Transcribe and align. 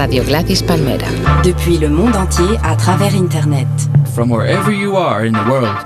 Radio 0.00 0.24
Gladys 0.24 0.62
Palmera. 0.62 1.08
Depuis 1.44 1.76
le 1.76 1.90
monde 1.90 2.16
entier 2.16 2.56
à 2.62 2.74
travers 2.74 3.14
Internet. 3.14 3.68
From 4.14 4.30
wherever 4.30 4.72
you 4.72 4.96
are 4.96 5.26
in 5.26 5.34
the 5.34 5.44
world. 5.46 5.76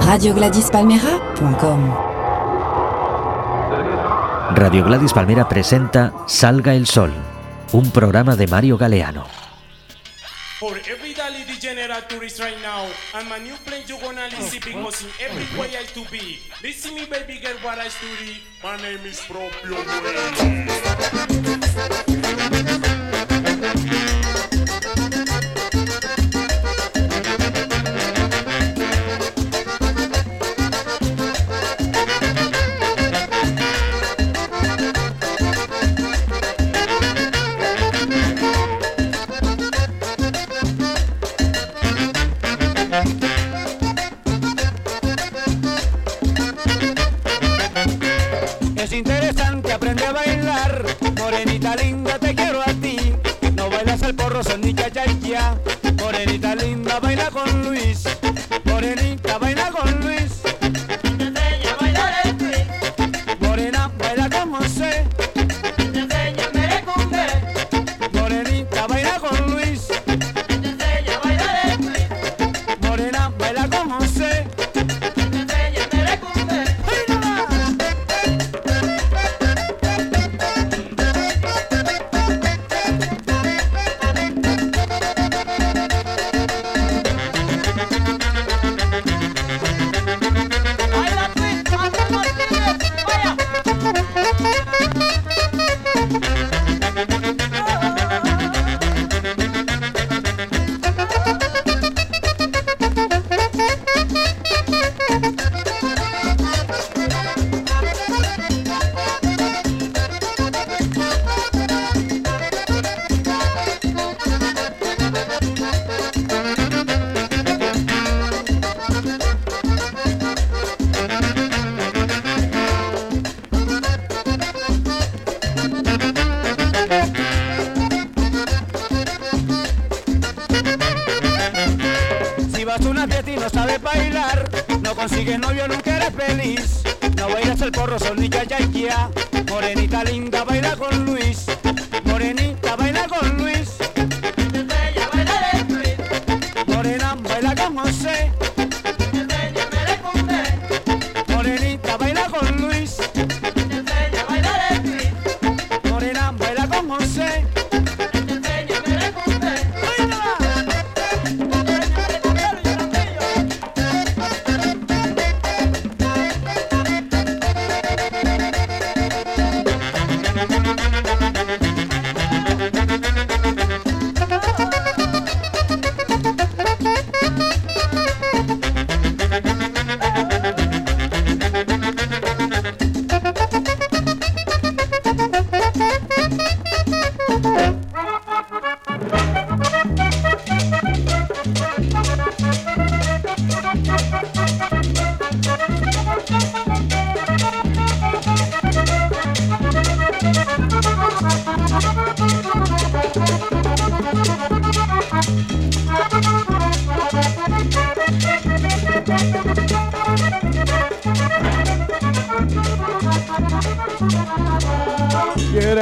RadioGladysPalmera.com 0.00 1.92
Radio 4.56 4.82
Gladys 4.82 5.12
Palmera 5.12 5.46
presenta 5.46 6.14
Salga 6.26 6.74
el 6.74 6.86
Sol, 6.86 7.12
un 7.74 7.90
programa 7.90 8.34
de 8.34 8.46
Mario 8.46 8.78
Galeano. 8.78 9.26
For 10.58 10.78
every 10.88 11.12
Dali 11.12 11.44
degenerate 11.44 12.08
tourist 12.08 12.40
right 12.40 12.56
now, 12.62 12.88
and 13.12 13.28
my 13.28 13.38
new 13.38 13.56
plane 13.66 13.84
you 13.86 13.98
gonna 14.00 14.26
listen 14.30 14.58
because 14.64 15.04
in 15.04 15.10
every 15.20 15.44
way 15.60 15.68
I 15.76 15.84
to 15.92 16.00
be. 16.10 16.40
Listen 16.62 16.94
me 16.94 17.04
baby 17.04 17.40
girl 17.42 17.58
what 17.62 17.78
I 17.78 17.90
study. 17.90 18.40
My 18.62 18.78
name 18.80 19.04
is 19.04 19.20
Propio 19.28 19.84
Es 22.56 22.93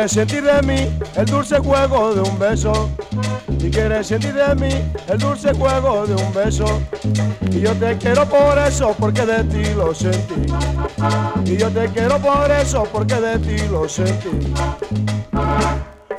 Quieres 0.03 0.15
sentir 0.15 0.43
de 0.43 0.63
mí 0.63 0.99
el 1.15 1.27
dulce 1.27 1.59
juego 1.61 2.13
de 2.13 2.23
un 2.23 2.37
beso. 2.37 2.91
Si 3.61 3.71
quieres 3.71 4.09
sentir 4.09 4.35
de 4.35 4.53
mí 4.57 4.69
el 5.07 5.17
dulce 5.17 5.55
juego 5.55 6.05
de 6.05 6.21
un 6.21 6.35
beso. 6.35 6.65
Y 7.53 7.61
yo 7.61 7.73
te 7.75 7.97
quiero 7.99 8.29
por 8.29 8.59
eso, 8.59 8.97
porque 8.99 9.25
de 9.25 9.45
ti 9.45 9.63
lo 9.77 9.95
sentí. 9.95 10.35
Y 11.45 11.57
yo 11.57 11.71
te 11.71 11.89
quiero 11.91 12.19
por 12.19 12.51
eso, 12.51 12.83
porque 12.91 13.15
de 13.15 13.39
ti 13.39 13.69
lo 13.71 13.89
sentí. 13.89 14.53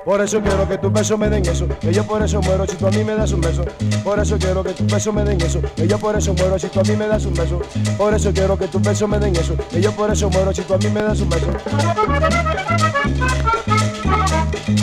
Por 0.05 0.21
eso 0.21 0.41
quiero 0.41 0.65
que 0.65 0.77
tus 0.77 0.93
besos 0.93 1.19
me 1.19 1.29
den 1.29 1.45
eso, 1.45 1.67
que 1.81 1.93
yo 1.93 2.05
por 2.05 2.21
eso 2.23 2.41
muero 2.41 2.65
si 2.65 2.77
tú 2.77 2.87
a 2.87 2.89
mí 2.89 3.03
me 3.03 3.15
das 3.15 3.33
un 3.33 3.41
beso. 3.41 3.65
Por 4.01 4.17
eso 4.17 4.37
quiero 4.37 4.63
que 4.63 4.71
tus 4.71 4.87
besos 4.87 5.13
me 5.13 5.25
den 5.25 5.41
eso, 5.41 5.61
que 5.75 5.87
yo 5.89 5.99
por 5.99 6.15
eso 6.15 6.33
muero 6.33 6.57
si 6.57 6.67
tú 6.67 6.79
a 6.79 6.83
mí 6.83 6.95
me 6.95 7.07
das 7.07 7.25
un 7.25 7.33
beso. 7.33 7.61
Por 7.97 8.13
eso 8.13 8.31
quiero 8.33 8.57
que 8.57 8.67
tus 8.69 8.81
besos 8.81 9.09
me 9.09 9.19
den 9.19 9.35
eso, 9.35 9.57
que 9.69 9.81
yo 9.81 9.91
por 9.91 10.09
eso 10.09 10.29
muero 10.29 10.53
si 10.53 10.61
tú 10.61 10.73
a 10.73 10.77
mí 10.77 10.87
me 10.87 11.01
das 11.01 11.19
un 11.19 11.29
beso. 11.29 11.47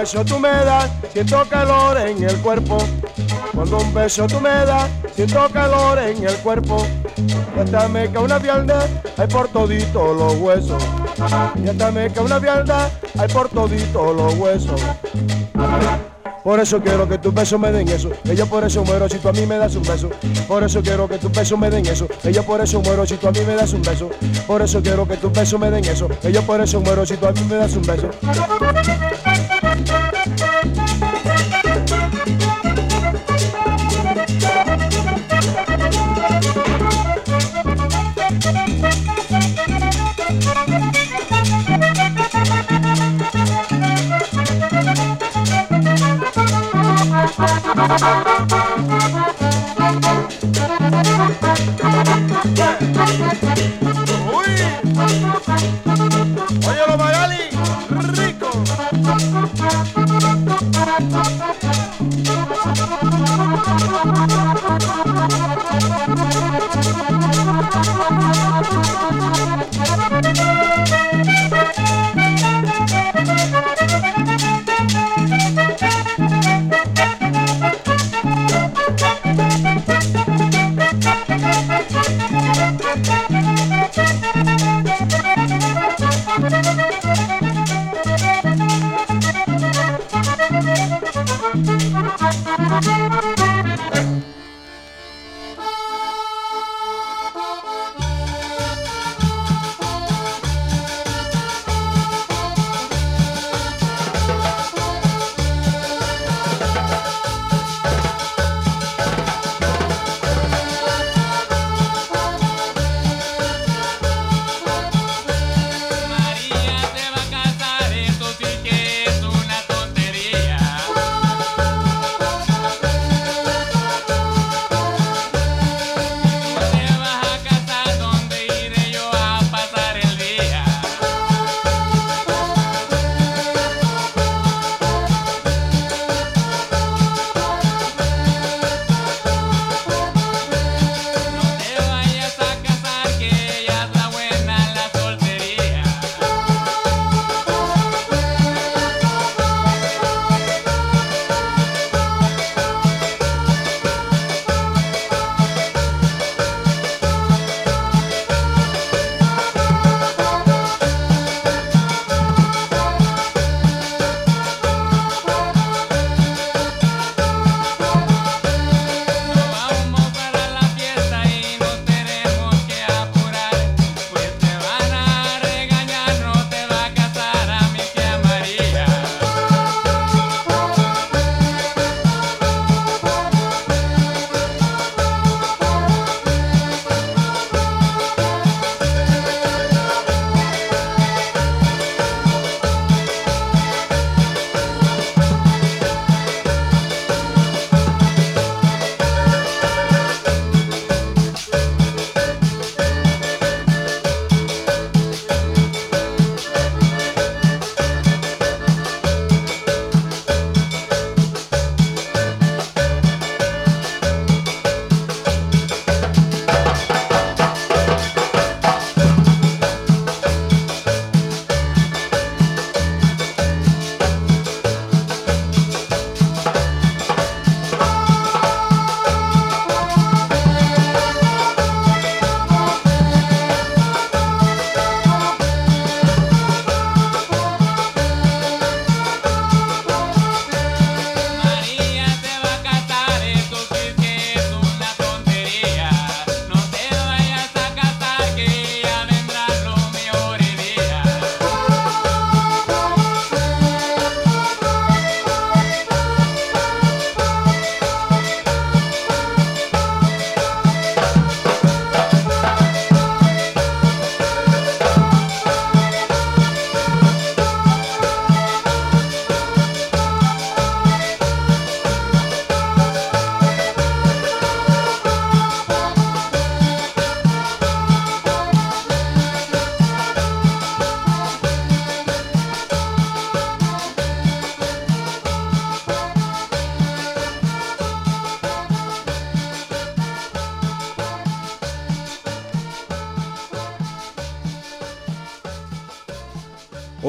Beso 0.00 0.24
tú 0.24 0.38
me 0.38 0.48
das, 0.48 0.90
siento 1.12 1.44
calor 1.50 1.98
en 1.98 2.22
el 2.22 2.34
cuerpo. 2.38 2.78
Cuando 3.54 3.78
un 3.78 3.92
beso 3.92 4.26
tú 4.26 4.40
me 4.40 4.48
das, 4.48 4.88
siento 5.14 5.46
calor 5.52 5.98
en 5.98 6.24
el 6.24 6.34
cuerpo. 6.36 6.86
Y 7.18 7.60
hasta 7.60 7.86
me 7.86 8.10
cae 8.10 8.22
una 8.22 8.40
pierna, 8.40 8.78
hay 9.18 9.26
por 9.26 9.48
todito 9.48 10.14
los 10.14 10.36
huesos. 10.36 10.82
Y 11.62 11.68
hasta 11.68 11.90
me 11.90 12.10
cae 12.10 12.24
una 12.24 12.38
vianda, 12.38 12.90
hay 13.18 13.28
por 13.28 13.50
todito 13.50 14.14
los 14.14 14.34
huesos. 14.36 14.80
Por 16.42 16.58
eso 16.58 16.80
quiero 16.80 17.06
que 17.06 17.18
tus 17.18 17.34
besos 17.34 17.60
me 17.60 17.70
den 17.70 17.86
eso. 17.88 18.10
Ella 18.24 18.46
por 18.46 18.64
eso 18.64 18.82
muero 18.82 19.08
si 19.08 19.18
tú 19.18 19.28
a 19.28 19.32
mí 19.32 19.44
me 19.44 19.58
das 19.58 19.76
un 19.76 19.82
beso. 19.82 20.08
Por 20.48 20.64
eso 20.64 20.80
quiero 20.80 21.06
que 21.06 21.18
tus 21.18 21.30
besos 21.30 21.58
me 21.58 21.68
den 21.68 21.84
eso. 21.84 22.08
Ella 22.24 22.42
por 22.42 22.62
eso 22.62 22.80
muero 22.80 23.04
si 23.04 23.16
tú 23.16 23.28
a 23.28 23.30
mí 23.30 23.40
me 23.46 23.54
das 23.54 23.74
un 23.74 23.82
beso. 23.82 24.08
Por 24.46 24.62
eso 24.62 24.80
quiero 24.80 25.06
que 25.06 25.18
tus 25.18 25.30
besos 25.30 25.60
me 25.60 25.70
den 25.70 25.84
eso. 25.84 26.08
Ella 26.22 26.40
por 26.40 26.60
eso 26.62 26.80
muero 26.80 27.04
si 27.04 27.16
tú 27.18 27.26
a 27.26 27.32
mí 27.32 27.42
me 27.42 27.56
das 27.56 27.76
un 27.76 27.82
beso. 27.82 28.08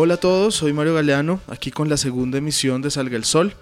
Hola 0.03 0.15
a 0.15 0.17
todos, 0.17 0.55
soy 0.55 0.74
Mario 0.74 0.96
Galeano, 0.96 1.39
aquí 1.46 1.70
con 1.70 1.88
la 1.88 1.96
segunda 1.96 2.39
emisión 2.39 2.81
de 2.81 2.89
Salga 2.89 3.15
el 3.15 3.24
Sol. 3.24 3.53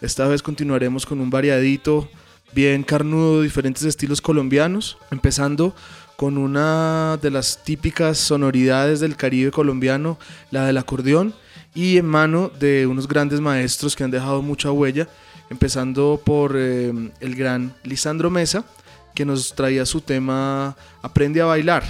Esta 0.00 0.28
vez 0.28 0.40
continuaremos 0.40 1.04
con 1.04 1.20
un 1.20 1.30
variadito 1.30 2.08
bien 2.52 2.84
carnudo 2.84 3.42
diferentes 3.42 3.82
estilos 3.82 4.20
colombianos, 4.20 4.98
empezando 5.10 5.74
con 6.16 6.38
una 6.38 7.18
de 7.20 7.32
las 7.32 7.64
típicas 7.64 8.18
sonoridades 8.18 9.00
del 9.00 9.16
Caribe 9.16 9.50
colombiano, 9.50 10.16
la 10.52 10.64
del 10.64 10.78
acordeón, 10.78 11.34
y 11.74 11.96
en 11.96 12.06
mano 12.06 12.52
de 12.60 12.86
unos 12.86 13.08
grandes 13.08 13.40
maestros 13.40 13.96
que 13.96 14.04
han 14.04 14.12
dejado 14.12 14.42
mucha 14.42 14.70
huella, 14.70 15.08
empezando 15.50 16.22
por 16.24 16.54
eh, 16.54 16.92
el 17.18 17.34
gran 17.34 17.74
Lisandro 17.82 18.30
Mesa, 18.30 18.64
que 19.12 19.24
nos 19.24 19.56
traía 19.56 19.84
su 19.84 20.00
tema 20.00 20.76
Aprende 21.02 21.40
a 21.40 21.46
bailar. 21.46 21.82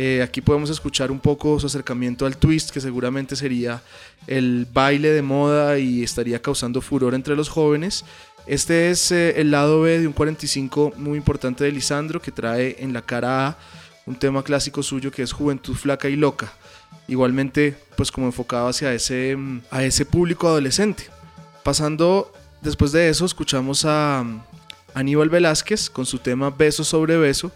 Eh, 0.00 0.22
aquí 0.22 0.40
podemos 0.40 0.70
escuchar 0.70 1.10
un 1.10 1.18
poco 1.18 1.58
su 1.58 1.66
acercamiento 1.66 2.24
al 2.24 2.36
twist, 2.36 2.70
que 2.70 2.80
seguramente 2.80 3.34
sería 3.34 3.82
el 4.28 4.64
baile 4.72 5.10
de 5.10 5.22
moda 5.22 5.76
y 5.76 6.04
estaría 6.04 6.40
causando 6.40 6.80
furor 6.80 7.14
entre 7.14 7.34
los 7.34 7.48
jóvenes. 7.48 8.04
Este 8.46 8.90
es 8.90 9.10
eh, 9.10 9.40
el 9.40 9.50
lado 9.50 9.80
B 9.80 9.98
de 9.98 10.06
un 10.06 10.12
45 10.12 10.92
muy 10.98 11.18
importante 11.18 11.64
de 11.64 11.72
Lisandro, 11.72 12.22
que 12.22 12.30
trae 12.30 12.76
en 12.78 12.92
la 12.92 13.02
cara 13.02 13.48
A 13.48 13.58
un 14.06 14.14
tema 14.14 14.44
clásico 14.44 14.84
suyo 14.84 15.10
que 15.10 15.22
es 15.22 15.32
Juventud 15.32 15.74
Flaca 15.74 16.08
y 16.08 16.14
Loca. 16.14 16.52
Igualmente, 17.08 17.76
pues 17.96 18.12
como 18.12 18.28
enfocado 18.28 18.68
hacia 18.68 18.94
ese, 18.94 19.34
mm, 19.34 19.62
a 19.72 19.82
ese 19.82 20.06
público 20.06 20.46
adolescente. 20.46 21.08
Pasando 21.64 22.32
después 22.60 22.92
de 22.92 23.08
eso, 23.08 23.24
escuchamos 23.24 23.84
a 23.84 24.22
mm, 24.24 24.42
Aníbal 24.94 25.28
Velázquez 25.28 25.90
con 25.90 26.06
su 26.06 26.20
tema 26.20 26.50
Beso 26.50 26.84
sobre 26.84 27.16
Beso, 27.16 27.50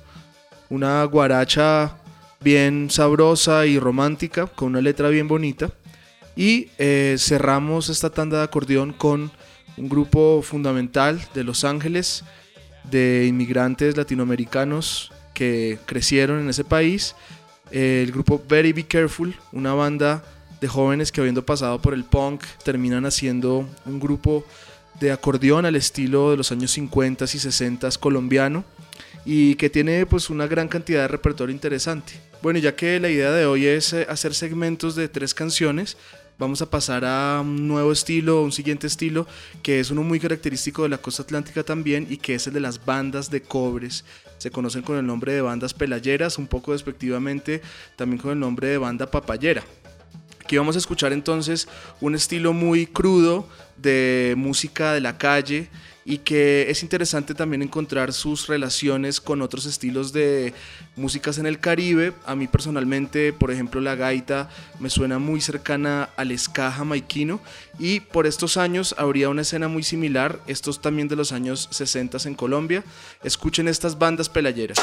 una 0.69 1.05
guaracha 1.05 2.02
bien 2.43 2.91
sabrosa 2.91 3.67
y 3.67 3.79
romántica, 3.79 4.47
con 4.47 4.69
una 4.69 4.81
letra 4.81 5.09
bien 5.09 5.29
bonita. 5.29 5.73
Y 6.37 6.69
eh, 6.79 7.17
cerramos 7.19 7.89
esta 7.89 8.11
tanda 8.11 8.39
de 8.39 8.45
acordeón 8.45 8.93
con 8.93 9.31
un 9.77 9.89
grupo 9.89 10.43
fundamental 10.43 11.21
de 11.35 11.45
Los 11.45 11.65
Ángeles, 11.65 12.25
de 12.91 13.27
inmigrantes 13.29 13.97
latinoamericanos 13.97 15.13
que 15.35 15.79
crecieron 15.87 16.41
en 16.41 16.51
ese 16.51 16.65
país. 16.65 17.15
Eh, 17.71 18.03
el 18.05 18.13
grupo 18.13 18.43
Very 18.49 18.73
Be 18.73 18.85
Careful, 18.85 19.35
una 19.53 19.75
banda 19.75 20.25
de 20.61 20.69
jóvenes 20.69 21.11
que 21.11 21.21
habiendo 21.21 21.45
pasado 21.45 21.81
por 21.81 21.95
el 21.95 22.05
punk 22.05 22.45
terminan 22.65 23.05
haciendo 23.05 23.69
un 23.85 24.01
grupo 24.01 24.45
de 25.01 25.11
acordeón 25.11 25.67
al 25.67 25.75
estilo 25.75 26.31
de 26.31 26.37
los 26.37 26.53
años 26.53 26.71
50 26.71 27.25
y 27.25 27.29
60 27.29 27.91
colombiano 27.99 28.65
y 29.25 29.55
que 29.57 29.71
tiene 29.71 30.07
pues 30.07 30.31
una 30.31 30.47
gran 30.47 30.69
cantidad 30.69 31.03
de 31.03 31.09
repertorio 31.09 31.55
interesante. 31.55 32.13
Bueno, 32.43 32.59
ya 32.59 32.75
que 32.75 32.99
la 32.99 33.09
idea 33.09 33.31
de 33.31 33.47
hoy 33.47 33.67
es 33.67 33.93
eh, 33.93 34.05
hacer 34.11 34.35
segmentos 34.35 34.97
de 34.97 35.09
tres 35.09 35.33
canciones, 35.33 35.97
vamos 36.41 36.61
a 36.61 36.69
pasar 36.69 37.05
a 37.05 37.41
un 37.41 37.69
nuevo 37.69 37.93
estilo, 37.93 38.43
un 38.43 38.51
siguiente 38.51 38.89
estilo, 38.89 39.29
que 39.63 39.79
es 39.79 39.93
uno 39.93 40.03
muy 40.03 40.19
característico 40.19 40.83
de 40.83 40.89
la 40.89 40.99
costa 40.99 41.23
atlántica 41.23 41.63
también 41.63 42.09
y 42.11 42.17
que 42.17 42.35
es 42.35 42.49
el 42.49 42.55
de 42.55 42.59
las 42.59 42.85
bandas 42.85 43.31
de 43.31 43.43
cobres. 43.43 44.05
Se 44.39 44.51
conocen 44.51 44.83
con 44.83 44.97
el 44.97 45.07
nombre 45.07 45.35
de 45.35 45.41
bandas 45.41 45.73
pelayeras, 45.73 46.37
un 46.37 46.49
poco 46.49 46.73
despectivamente 46.73 47.63
también 47.95 48.21
con 48.21 48.33
el 48.33 48.41
nombre 48.41 48.67
de 48.67 48.79
banda 48.79 49.09
papayera. 49.09 49.63
Aquí 50.41 50.57
vamos 50.57 50.75
a 50.75 50.81
escuchar 50.81 51.13
entonces 51.13 51.69
un 52.01 52.17
estilo 52.17 52.53
muy 52.53 52.89
crudo 52.89 53.49
de 53.77 54.35
música 54.37 54.95
de 54.95 55.01
la 55.01 55.17
calle 55.17 55.69
y 56.05 56.19
que 56.19 56.71
es 56.71 56.83
interesante 56.83 57.35
también 57.35 57.63
encontrar 57.63 58.13
sus 58.13 58.47
relaciones 58.47 59.21
con 59.21 59.43
otros 59.43 59.67
estilos 59.67 60.13
de 60.13 60.53
músicas 60.97 61.39
en 61.39 61.47
el 61.47 61.59
Caribe. 61.59 62.13
A 62.27 62.35
mí 62.35 62.49
personalmente, 62.49 63.33
por 63.33 63.51
ejemplo, 63.51 63.81
la 63.81 63.95
gaita 63.95 64.49
me 64.81 64.91
suena 64.91 65.19
muy 65.19 65.41
cercana 65.41 66.11
al 66.17 66.37
ska 66.39 66.71
jamaiquino 66.73 67.41
y 67.79 68.01
por 68.01 68.27
estos 68.27 68.57
años 68.57 68.95
habría 68.99 69.29
una 69.29 69.43
escena 69.43 69.69
muy 69.69 69.83
similar, 69.83 70.41
estos 70.47 70.81
también 70.81 71.09
de 71.09 71.17
los 71.17 71.33
años 71.33 71.69
60 71.71 72.19
en 72.25 72.35
Colombia. 72.35 72.85
Escuchen 73.23 73.69
estas 73.69 73.99
bandas 73.99 74.29
pelayeras. 74.29 74.79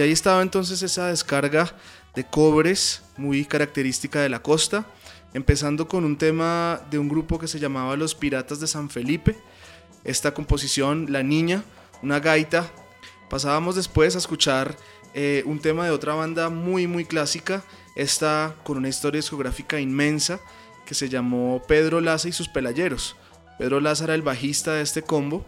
Y 0.00 0.02
ahí 0.02 0.12
estaba 0.12 0.40
entonces 0.40 0.82
esa 0.82 1.08
descarga 1.08 1.76
de 2.14 2.24
cobres 2.24 3.02
muy 3.18 3.44
característica 3.44 4.22
de 4.22 4.30
la 4.30 4.40
costa, 4.40 4.86
empezando 5.34 5.88
con 5.88 6.06
un 6.06 6.16
tema 6.16 6.80
de 6.90 6.98
un 6.98 7.06
grupo 7.06 7.38
que 7.38 7.46
se 7.46 7.60
llamaba 7.60 7.96
Los 7.96 8.14
Piratas 8.14 8.60
de 8.60 8.66
San 8.66 8.88
Felipe. 8.88 9.36
Esta 10.02 10.32
composición, 10.32 11.08
La 11.10 11.22
Niña, 11.22 11.64
una 12.02 12.18
gaita. 12.18 12.66
Pasábamos 13.28 13.76
después 13.76 14.14
a 14.14 14.20
escuchar 14.20 14.74
eh, 15.12 15.42
un 15.44 15.60
tema 15.60 15.84
de 15.84 15.90
otra 15.90 16.14
banda 16.14 16.48
muy 16.48 16.86
muy 16.86 17.04
clásica, 17.04 17.62
esta 17.94 18.56
con 18.64 18.78
una 18.78 18.88
historia 18.88 19.18
discográfica 19.18 19.80
inmensa 19.80 20.40
que 20.86 20.94
se 20.94 21.10
llamó 21.10 21.60
Pedro 21.68 22.00
Laza 22.00 22.26
y 22.26 22.32
sus 22.32 22.48
Pelayeros. 22.48 23.16
Pedro 23.58 23.80
Laza 23.80 24.04
era 24.04 24.14
el 24.14 24.22
bajista 24.22 24.72
de 24.72 24.80
este 24.80 25.02
combo 25.02 25.44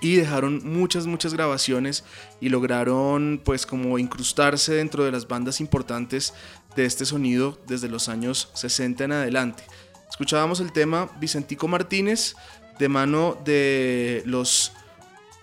y 0.00 0.16
dejaron 0.16 0.60
muchas 0.64 1.06
muchas 1.06 1.34
grabaciones 1.34 2.04
y 2.40 2.48
lograron 2.48 3.40
pues 3.44 3.66
como 3.66 3.98
incrustarse 3.98 4.74
dentro 4.74 5.04
de 5.04 5.12
las 5.12 5.28
bandas 5.28 5.60
importantes 5.60 6.34
de 6.74 6.84
este 6.84 7.06
sonido 7.06 7.58
desde 7.66 7.88
los 7.88 8.08
años 8.08 8.50
60 8.54 9.04
en 9.04 9.12
adelante. 9.12 9.64
Escuchábamos 10.08 10.60
el 10.60 10.72
tema 10.72 11.10
Vicentico 11.18 11.68
Martínez 11.68 12.36
de 12.78 12.88
mano 12.88 13.38
de 13.44 14.22
los 14.26 14.72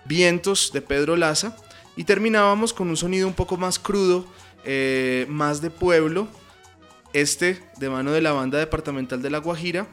vientos 0.04 0.70
de 0.72 0.82
Pedro 0.82 1.16
Laza 1.16 1.56
y 1.96 2.04
terminábamos 2.04 2.72
con 2.72 2.88
un 2.88 2.96
sonido 2.96 3.26
un 3.26 3.34
poco 3.34 3.56
más 3.56 3.78
crudo, 3.78 4.26
eh, 4.64 5.26
más 5.28 5.60
de 5.60 5.70
pueblo, 5.70 6.28
este 7.12 7.62
de 7.78 7.88
mano 7.88 8.12
de 8.12 8.20
la 8.20 8.32
banda 8.32 8.58
departamental 8.58 9.22
de 9.22 9.30
La 9.30 9.38
Guajira. 9.38 9.86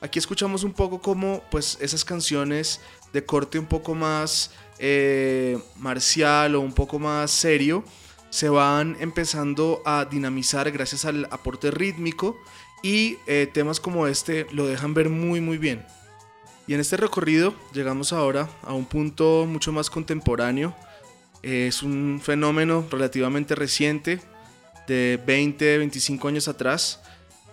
Aquí 0.00 0.18
escuchamos 0.18 0.62
un 0.62 0.72
poco 0.72 1.00
como 1.00 1.42
pues 1.50 1.76
esas 1.80 2.04
canciones 2.04 2.80
de 3.12 3.24
corte 3.24 3.58
un 3.58 3.66
poco 3.66 3.94
más 3.94 4.52
eh, 4.78 5.58
marcial 5.76 6.54
o 6.54 6.60
un 6.60 6.72
poco 6.72 6.98
más 6.98 7.30
serio 7.30 7.84
se 8.30 8.48
van 8.48 8.96
empezando 9.00 9.82
a 9.84 10.04
dinamizar 10.04 10.70
gracias 10.70 11.04
al 11.04 11.26
aporte 11.30 11.70
rítmico 11.70 12.36
y 12.82 13.16
eh, 13.26 13.48
temas 13.52 13.80
como 13.80 14.06
este 14.06 14.46
lo 14.52 14.66
dejan 14.66 14.94
ver 14.94 15.08
muy 15.08 15.40
muy 15.40 15.58
bien. 15.58 15.84
Y 16.66 16.74
en 16.74 16.80
este 16.80 16.98
recorrido 16.98 17.54
llegamos 17.72 18.12
ahora 18.12 18.48
a 18.62 18.74
un 18.74 18.84
punto 18.84 19.46
mucho 19.48 19.72
más 19.72 19.88
contemporáneo. 19.88 20.76
Es 21.42 21.82
un 21.82 22.20
fenómeno 22.22 22.86
relativamente 22.90 23.54
reciente, 23.54 24.20
de 24.86 25.18
20, 25.26 25.78
25 25.78 26.28
años 26.28 26.46
atrás, 26.46 27.00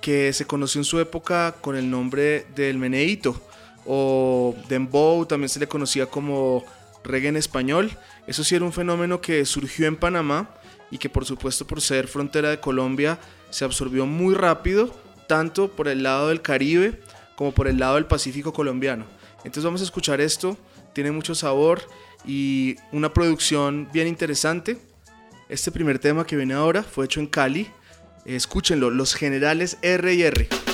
que 0.01 0.33
se 0.33 0.45
conoció 0.45 0.81
en 0.81 0.85
su 0.85 0.99
época 0.99 1.55
con 1.61 1.77
el 1.77 1.89
nombre 1.89 2.45
del 2.55 2.77
meneíto 2.77 3.41
o 3.85 4.55
dembow, 4.67 5.25
también 5.25 5.49
se 5.49 5.59
le 5.59 5.67
conocía 5.67 6.05
como 6.05 6.63
reggae 7.03 7.29
en 7.29 7.37
español. 7.37 7.91
Eso 8.27 8.43
sí 8.43 8.55
era 8.55 8.65
un 8.65 8.73
fenómeno 8.73 9.21
que 9.21 9.45
surgió 9.45 9.87
en 9.87 9.95
Panamá 9.95 10.49
y 10.91 10.97
que 10.97 11.09
por 11.09 11.25
supuesto 11.25 11.65
por 11.65 11.81
ser 11.81 12.07
frontera 12.07 12.49
de 12.49 12.59
Colombia 12.59 13.19
se 13.49 13.65
absorbió 13.65 14.05
muy 14.05 14.33
rápido, 14.33 14.93
tanto 15.27 15.69
por 15.69 15.87
el 15.87 16.03
lado 16.03 16.29
del 16.29 16.41
Caribe 16.41 16.99
como 17.35 17.51
por 17.53 17.67
el 17.67 17.79
lado 17.79 17.95
del 17.95 18.05
Pacífico 18.05 18.53
colombiano. 18.53 19.05
Entonces 19.39 19.63
vamos 19.63 19.81
a 19.81 19.85
escuchar 19.85 20.21
esto, 20.21 20.57
tiene 20.93 21.11
mucho 21.11 21.35
sabor 21.35 21.81
y 22.25 22.75
una 22.91 23.13
producción 23.13 23.89
bien 23.93 24.07
interesante. 24.07 24.77
Este 25.49 25.71
primer 25.71 25.99
tema 25.99 26.25
que 26.25 26.35
viene 26.35 26.53
ahora 26.53 26.81
fue 26.81 27.05
hecho 27.05 27.19
en 27.19 27.27
Cali. 27.27 27.69
Escúchenlo, 28.25 28.89
Los 28.89 29.13
Generales 29.13 29.77
R 29.83 30.13
y 30.13 30.23
R. 30.23 30.64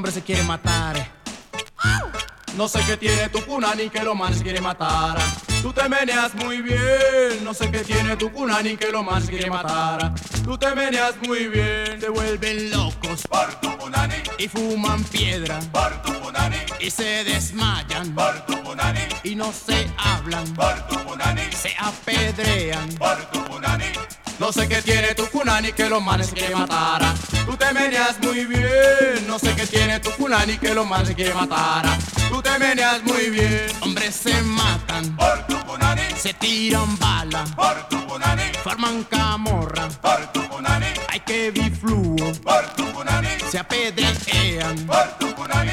hombres 0.00 0.14
se 0.14 0.22
quieren 0.22 0.46
matar. 0.46 0.96
No 2.56 2.68
sé 2.68 2.80
qué 2.86 2.96
tiene 2.96 3.28
tu 3.28 3.44
cunani 3.44 3.90
que 3.90 4.02
los 4.02 4.16
manes 4.16 4.38
se 4.38 4.44
quieren 4.44 4.62
matar. 4.62 5.18
Tú 5.60 5.74
te 5.74 5.86
meneas 5.90 6.34
muy 6.36 6.62
bien, 6.62 7.44
no 7.44 7.52
sé 7.52 7.70
qué 7.70 7.80
tiene 7.80 8.16
tu 8.16 8.32
cunani 8.32 8.78
que 8.78 8.90
los 8.90 9.04
manes 9.04 9.26
se 9.26 9.32
quieren 9.32 9.52
matar. 9.52 10.14
Tú 10.42 10.56
te 10.56 10.74
meneas 10.74 11.16
muy 11.26 11.48
bien, 11.48 12.00
te 12.00 12.08
vuelven 12.08 12.70
locos. 12.70 13.26
Por 13.28 13.54
tu 13.60 13.76
cunani 13.76 14.14
y 14.38 14.48
fuman 14.48 15.04
piedra. 15.04 15.60
Por 15.70 15.92
tu 16.00 16.18
cunani 16.18 16.56
y 16.80 16.90
se 16.90 17.22
desmayan. 17.24 18.14
Por 18.14 18.46
tu 18.46 18.58
cunani 18.62 19.00
y 19.22 19.34
no 19.34 19.52
se 19.52 19.86
hablan. 19.98 20.46
Por 20.54 20.86
tu 20.88 20.98
cunani, 21.04 21.42
se 21.52 21.74
apedrean. 21.78 22.88
Por 22.94 23.18
tu 23.32 23.44
cunani. 23.44 23.84
No 24.40 24.50
sé 24.52 24.66
qué 24.66 24.80
tiene 24.80 25.14
tu 25.14 25.26
cunani 25.26 25.70
que 25.70 25.86
los 25.90 26.02
manes 26.02 26.28
se 26.28 26.34
quieren 26.34 26.58
matar. 26.58 27.02
Tú 27.44 27.58
te 27.58 27.74
meneas 27.74 28.18
muy 28.22 28.46
bien. 28.46 29.26
No 29.26 29.38
sé 29.38 29.54
qué 29.54 29.66
tiene 29.66 30.00
tu 30.00 30.10
cunani 30.12 30.56
que 30.56 30.74
los 30.74 30.86
manes 30.86 31.08
se 31.08 31.14
quieren 31.14 31.36
matar. 31.36 31.84
Tú 32.30 32.40
te 32.40 32.58
meneas 32.58 33.02
muy 33.04 33.28
bien. 33.28 33.66
Hombres 33.82 34.14
se 34.14 34.40
matan 34.42 35.14
por 35.14 35.46
tu 35.46 35.60
cunani. 35.66 36.00
Se 36.16 36.32
tiran 36.32 36.98
balas 36.98 37.50
por 37.50 37.86
tu 37.90 38.06
cunani. 38.06 38.44
Forman 38.64 39.04
camorra 39.04 39.88
por 40.00 40.32
tu 40.32 40.48
cunani. 40.48 40.86
Hay 41.08 41.20
que 41.20 41.50
bifluo 41.50 42.32
por 42.42 42.66
tu 42.76 42.90
cunani. 42.92 43.28
Se 43.50 43.58
apedrean 43.58 44.74
por 44.86 45.18
tu 45.18 45.34
cunani. 45.34 45.72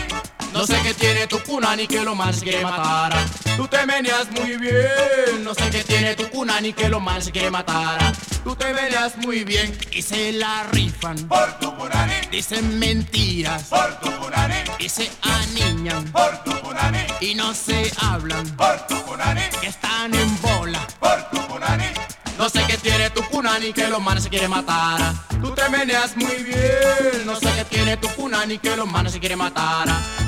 No 0.57 0.65
sé 0.65 0.81
qué 0.81 0.93
tiene 0.95 1.27
tu 1.27 1.37
cunani 1.43 1.85
que 1.85 2.03
lo 2.03 2.15
mal 2.15 2.33
se 2.33 2.41
quiere 2.41 2.63
matar. 2.63 3.13
Tú 3.55 3.67
te 3.67 3.85
meneas 3.85 4.31
muy 4.31 4.57
bien. 4.57 5.43
No 5.43 5.53
sé 5.53 5.69
qué 5.69 5.83
tiene 5.83 6.15
tu 6.15 6.27
cunani 6.29 6.73
que 6.73 6.89
lo 6.89 6.99
mal 6.99 7.21
se 7.21 7.31
quiere 7.31 7.51
matar. 7.51 7.99
Tú 8.43 8.55
te 8.55 8.73
meneas 8.73 9.15
muy 9.17 9.43
bien 9.43 9.77
y 9.91 10.01
se 10.01 10.33
la 10.33 10.63
rifan 10.71 11.15
por 11.27 11.59
tu 11.59 11.75
cunani. 11.75 12.15
Dicen 12.31 12.79
mentiras 12.79 13.65
por 13.65 13.99
tu 13.99 14.11
cunani. 14.17 14.55
Y 14.79 14.89
se 14.89 15.11
aniñan 15.21 16.03
por 16.11 16.43
tu 16.43 16.59
cunani. 16.59 17.05
Y 17.21 17.35
no 17.35 17.53
se 17.53 17.91
hablan 18.01 18.49
por 18.55 18.87
tu 18.87 18.99
cunani. 19.03 19.41
Que 19.61 19.67
están 19.67 20.11
en 20.15 20.41
bola 20.41 20.87
por 20.99 21.29
tu 21.29 21.37
cunani. 21.53 21.85
No 22.39 22.49
sé 22.49 22.63
qué 22.67 22.77
tiene 22.77 23.11
tu 23.11 23.21
cunani 23.25 23.73
que 23.73 23.87
los 23.89 24.01
manes 24.01 24.23
se 24.23 24.29
quiere 24.29 24.47
matar. 24.47 25.13
Tú 25.39 25.51
te 25.51 25.69
meneas 25.69 26.17
muy 26.17 26.43
bien. 26.43 27.25
No 27.27 27.35
sé 27.35 27.47
qué 27.55 27.65
tiene 27.65 27.97
tu 27.97 28.07
cunani 28.09 28.57
que 28.57 28.75
los 28.75 28.87
manes 28.87 29.13
se 29.13 29.19
quiere 29.19 29.35
matar. 29.35 29.87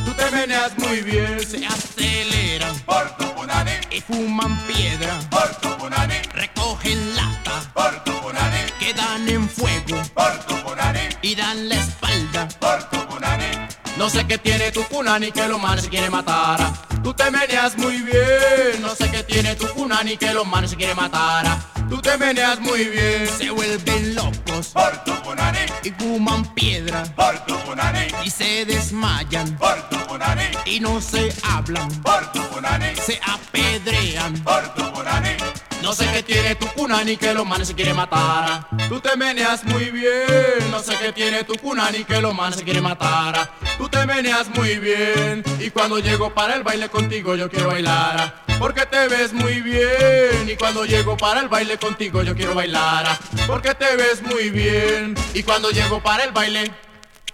Tú 0.10 0.15
te 0.15 0.32
meneas 0.32 0.76
muy 0.80 1.02
bien. 1.02 1.39
Se 1.45 1.63
aceleran 1.67 2.76
por 2.80 3.15
tu 3.17 3.32
cunani. 3.36 3.74
Y 3.91 4.02
fuman 4.02 4.58
piedra 4.65 5.19
por 5.30 5.54
tu 5.58 5.69
cunani. 5.78 6.15
Recogen 6.34 7.15
lata 7.15 7.62
por 7.76 8.04
tu 8.04 8.19
cunani. 8.19 8.58
Quedan 8.80 9.30
en 9.30 9.48
fuego 9.48 10.02
por 10.15 10.39
tu 10.48 10.56
cunani. 10.63 11.02
Y 11.22 11.36
dan 11.36 11.69
la 11.69 11.76
espalda 11.76 12.48
por 12.60 12.89
tu 12.89 13.06
cunani. 13.06 13.52
No 13.98 14.10
sé 14.10 14.26
qué 14.26 14.39
tiene 14.39 14.72
tu 14.72 14.84
cunani 14.86 15.32
que 15.32 15.48
los 15.48 15.62
manes 15.62 15.84
se 15.84 15.91
quiere 15.91 16.10
matar. 16.10 16.60
Tú 17.04 17.14
te 17.14 17.32
meneas 17.32 17.78
muy 17.78 18.02
bien. 18.02 18.82
No 18.82 18.96
sé 18.96 19.10
qué 19.10 19.24
tiene 19.24 19.56
tu 19.56 19.68
cunani 19.70 20.18
que 20.18 20.34
los 20.34 20.46
manes 20.46 20.72
se 20.72 20.76
quiere 20.76 20.96
matar. 20.96 21.46
Tú 21.90 22.02
te 22.02 22.18
meneas 22.18 22.60
muy 22.60 22.86
bien. 22.86 23.28
Se 23.38 23.50
vuelven 23.50 24.16
locos 24.16 24.68
por 24.74 25.04
tu 25.04 25.16
cunani. 25.22 25.60
Y 25.84 25.92
fuman 25.92 26.54
piedra 26.54 27.04
por 27.16 27.40
tu 27.46 27.56
cunani. 27.62 28.08
Y 28.24 28.30
se 28.30 28.66
desmayan 28.66 29.58
por 29.58 29.82
tu 29.90 29.98
cunani. 30.08 30.44
Y 30.66 30.80
no 30.80 31.02
se 31.02 31.34
hablan 31.44 31.90
por 32.02 32.32
tu 32.32 32.42
cunani. 32.50 32.96
Se 32.96 33.20
apedrean 33.26 34.34
por 34.44 34.74
tu 34.74 34.92
cunani. 34.92 35.38
No 35.82 35.94
sé 35.94 36.06
qué 36.12 36.22
tiene 36.22 36.56
tu 36.56 36.68
cunani 36.68 37.16
que 37.16 37.34
los 37.34 37.46
manes 37.46 37.70
se 37.70 37.74
quiere 37.74 37.94
matar. 37.94 38.68
Tú 38.90 39.00
te 39.00 39.16
meneas 39.16 39.64
muy 39.64 39.86
bien. 39.86 40.72
No 40.72 40.80
sé 40.82 40.96
qué 41.02 41.14
tiene 41.14 41.44
tu 41.46 41.56
cunani 41.56 42.04
que 42.04 42.22
los 42.22 42.36
manes 42.36 42.60
se 42.60 42.66
quiere 42.66 42.82
matar. 42.82 43.50
Tú 43.78 43.88
te 43.88 44.06
meneas 44.06 44.50
muy 44.56 44.78
bien. 44.78 45.44
Y 45.60 45.70
cuando 45.70 46.00
llego 46.00 46.34
para 46.34 46.56
el 46.56 46.64
baile 46.64 46.88
contigo 46.89 47.36
yo 47.36 47.49
quiero 47.49 47.69
bailar. 47.69 48.43
Porque 48.60 48.86
te 48.86 49.08
ves 49.08 49.34
muy 49.34 49.62
bien. 49.62 50.49
Y 50.49 50.56
cuando 50.56 50.86
llego 50.86 51.15
para 51.17 51.39
el 51.39 51.47
baile 51.47 51.78
contigo 51.78 52.23
yo 52.23 52.36
quiero 52.36 52.56
bailar. 52.56 53.17
Porque 53.47 53.73
te 53.73 53.95
ves 53.95 54.21
muy 54.21 54.49
bien. 54.49 55.15
Y 55.34 55.43
cuando 55.43 55.71
llego 55.71 56.02
para 56.02 56.23
el 56.23 56.32
baile. 56.32 56.71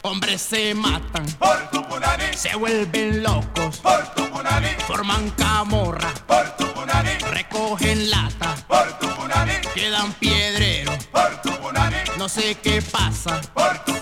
Hombres 0.02 0.40
se 0.40 0.76
matan 0.76 1.26
por 1.40 1.70
tu. 1.72 1.84
Se 2.36 2.56
vuelven 2.56 3.24
locos 3.24 3.78
por 3.78 4.14
tu. 4.14 4.24
Forman 4.86 5.32
camorra 5.32 6.14
por 6.28 6.56
tu. 6.58 6.66
Recogen 7.32 8.12
lata 8.12 8.56
por 8.68 9.00
tu. 9.00 9.08
Quedan 9.74 10.14
piedreros 10.14 11.04
por 11.06 11.42
tu. 11.42 11.52
No 12.20 12.30
sé 12.30 12.56
qué 12.62 12.84
pasa 12.84 13.42
por 13.54 13.84
tu. 13.84 13.96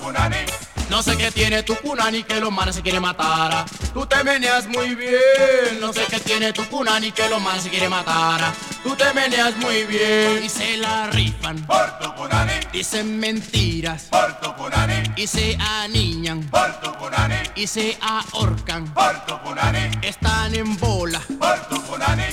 No 0.93 1.01
sé 1.01 1.17
qué 1.17 1.31
tiene 1.31 1.63
tu 1.63 1.75
cunani 1.77 2.21
que 2.21 2.39
los 2.39 2.51
manes 2.51 2.75
se 2.75 2.83
quieren 2.83 3.01
matar. 3.01 3.65
Tú 3.95 4.05
te 4.05 4.23
meneas 4.23 4.67
muy 4.67 4.93
bien. 4.93 5.79
No 5.81 5.91
sé 5.91 6.05
qué 6.07 6.19
tiene 6.19 6.53
tu 6.53 6.63
cunani 6.65 7.11
que 7.11 7.27
los 7.29 7.41
manes 7.41 7.63
se 7.63 7.71
quieren 7.71 7.89
matar. 7.89 8.53
Tú 8.83 8.95
te 8.95 9.11
meneas 9.11 9.57
muy 9.57 9.85
bien. 9.85 10.43
Y 10.43 10.49
se 10.49 10.77
la 10.77 11.07
rifan 11.07 11.65
por 11.65 11.97
tu 11.97 12.13
cunani. 12.13 12.53
Dicen 12.71 13.19
mentiras 13.19 14.03
por 14.11 14.39
tu 14.39 14.53
cunani. 14.53 15.11
Y 15.15 15.25
se 15.25 15.57
aniñan 15.59 16.43
por 16.51 16.79
tu 16.79 16.93
cunani. 16.93 17.37
Y 17.55 17.65
se 17.65 17.97
ahorcan 17.99 18.85
por 18.93 19.25
tu 19.25 19.35
cunani. 19.39 19.97
Están 20.03 20.53
en 20.53 20.77
bola 20.77 21.21
por 21.39 21.59
tu 21.69 21.81
cunani. 21.87 22.25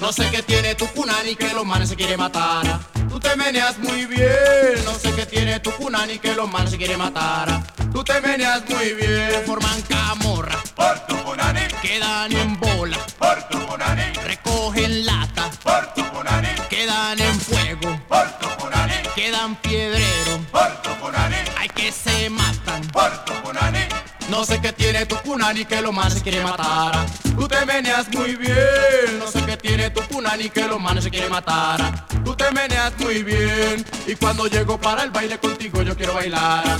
No 0.00 0.12
sé 0.12 0.28
qué 0.32 0.42
tiene 0.42 0.74
tu 0.74 0.88
cunani 0.88 1.36
que 1.36 1.54
los 1.54 1.64
manes 1.64 1.88
se 1.88 1.94
quieren 1.94 2.18
matar. 2.18 2.80
Tú 3.08 3.20
te 3.20 3.36
meneas 3.36 3.78
muy 3.78 4.06
bien. 4.06 4.84
No 4.84 4.94
sé 4.94 5.12
qué 5.12 5.24
tiene 5.24 5.60
tu 5.60 5.70
cunani 5.70 6.18
que 6.18 6.34
los 6.34 6.50
manes 6.50 6.72
se 6.72 6.78
quieren 6.78 6.98
matar. 6.98 7.62
Tú 7.92 8.04
te 8.08 8.20
meneas 8.22 8.62
muy 8.70 8.94
bien. 8.94 9.30
Forman 9.44 9.82
camorra 9.82 10.58
por 10.74 10.98
tu 11.06 11.16
cunani. 11.24 11.60
Quedan 11.82 12.32
en 12.32 12.58
bola 12.58 12.96
por 13.18 13.42
tu 13.50 13.58
cunani. 13.66 14.12
Recogen 14.24 15.04
lata 15.04 15.50
por 15.62 15.92
tu 15.94 16.02
cunani. 16.08 16.48
Quedan 16.70 17.20
en 17.20 17.40
fuego 17.40 18.00
por 18.08 18.26
tu 18.40 18.48
cunani. 18.56 18.94
Quedan 19.14 19.56
piedreros 19.56 20.40
por 20.50 20.70
tu 20.82 20.90
cunani. 21.00 21.36
Hay 21.58 21.68
que 21.68 21.92
se 21.92 22.30
matan 22.30 22.80
por 22.88 23.10
tu 23.26 23.34
cunani. 23.42 23.84
No 24.30 24.44
sé 24.44 24.60
qué 24.60 24.72
tiene 24.72 25.04
tu 25.06 25.16
cunani 25.16 25.64
que 25.66 25.82
los 25.82 25.92
manes 25.92 26.14
se 26.14 26.22
quieren 26.22 26.44
matar. 26.44 27.06
Tú 27.36 27.46
te 27.46 27.64
meneas 27.66 28.08
muy 28.08 28.36
bien. 28.36 29.18
No 29.18 29.30
sé 29.30 29.42
qué 29.44 29.56
tiene 29.56 29.90
tu 29.90 30.00
cunani 30.02 30.48
que 30.48 30.66
los 30.66 30.80
manes 30.80 31.04
se 31.04 31.10
quieren 31.10 31.30
matar. 31.30 32.06
Tú 32.24 32.34
te 32.34 32.50
meneas 32.52 32.92
muy 32.98 33.22
bien. 33.22 33.84
Y 34.06 34.14
cuando 34.14 34.46
llego 34.46 34.80
para 34.80 35.02
el 35.02 35.10
baile 35.10 35.38
contigo 35.38 35.82
yo 35.82 35.94
quiero 35.94 36.14
bailar. 36.14 36.78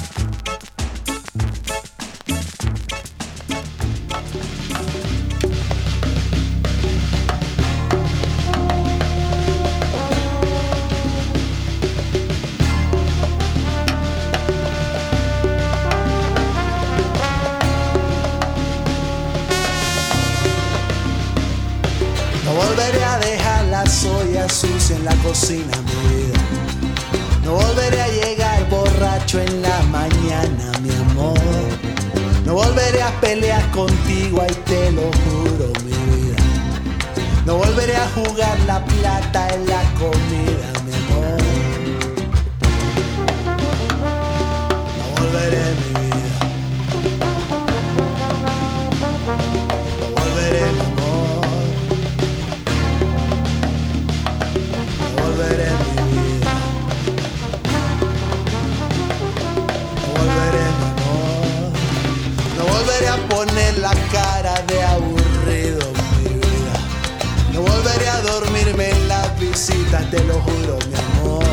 Cocina, 25.16 25.76
mi 25.82 26.16
vida. 26.16 26.38
No 27.44 27.52
volveré 27.54 28.00
a 28.00 28.08
llegar 28.08 28.68
borracho 28.68 29.40
en 29.40 29.62
la 29.62 29.82
mañana, 29.84 30.72
mi 30.82 30.90
amor. 30.90 31.38
No 32.44 32.54
volveré 32.54 33.02
a 33.02 33.10
pelear 33.20 33.70
contigo, 33.70 34.40
ahí 34.42 34.54
te 34.64 34.92
lo 34.92 35.02
juro, 35.02 35.72
mi 35.84 35.92
vida. 36.12 36.36
No 37.44 37.56
volveré 37.56 37.96
a 37.96 38.08
jugar 38.10 38.58
la 38.66 38.84
plata 38.84 39.48
en 39.54 39.66
la 39.66 39.82
comida, 39.98 40.67
te 69.96 70.22
lo 70.24 70.34
juro 70.34 70.78
mi 70.86 70.94
amor. 70.94 71.44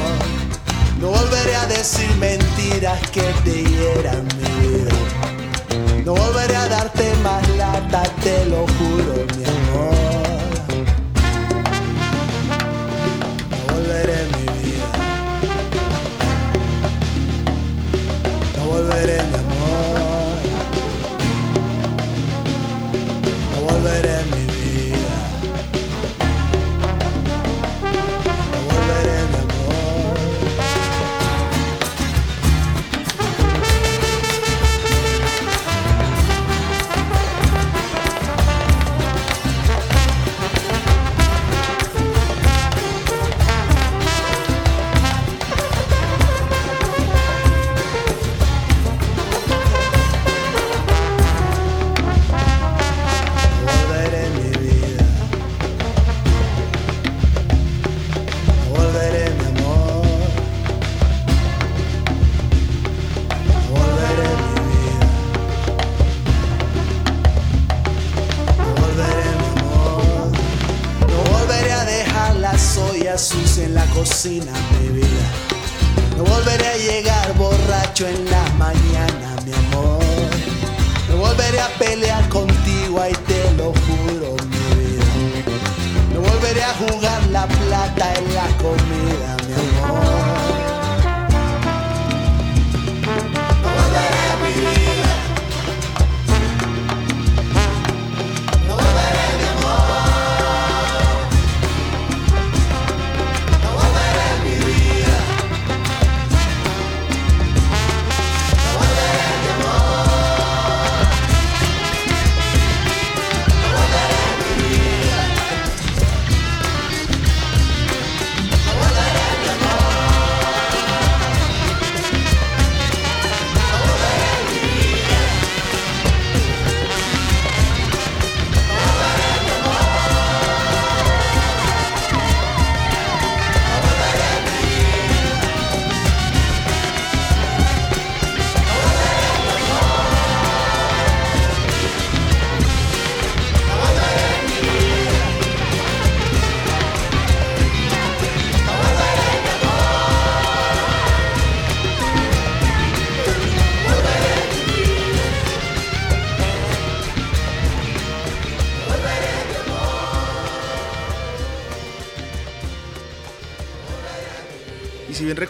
No 1.00 1.10
volveré 1.10 1.56
a 1.56 1.66
decir 1.68 2.10
mentiras 2.18 3.00
que 3.12 3.22
te 3.44 3.64
hieran 3.64 4.28
mi. 4.38 6.04
No 6.04 6.14
volveré 6.14 6.56
a 6.56 6.68
darte 6.68 7.14
más 7.24 7.48
lata, 7.58 8.04
te 8.24 8.46
lo 8.46 8.66
juro 8.78 9.15